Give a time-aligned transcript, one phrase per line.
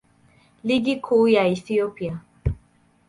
[0.63, 2.13] Ligi Kuu ya Ethiopia.